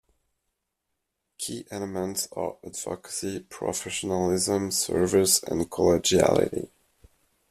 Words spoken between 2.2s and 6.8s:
are advocacy, professionalism, service and collegiality.